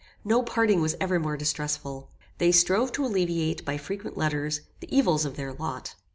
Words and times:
No 0.25 0.41
parting 0.41 0.81
was 0.81 0.95
ever 0.99 1.19
more 1.19 1.37
distressful. 1.37 2.09
They 2.39 2.51
strove 2.51 2.91
to 2.93 3.05
alleviate, 3.05 3.63
by 3.63 3.77
frequent 3.77 4.17
letters, 4.17 4.61
the 4.79 4.89
evils 4.89 5.25
of 5.25 5.35
their 5.35 5.53
lot. 5.53 5.93